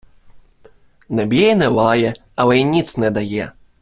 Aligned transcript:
Не 1.09 1.25
б'є 1.25 1.51
й 1.51 1.55
не 1.55 1.67
лає, 1.67 2.13
але 2.35 2.59
й 2.59 2.63
ніц 2.63 2.97
не 2.97 3.11
дає. 3.11 3.51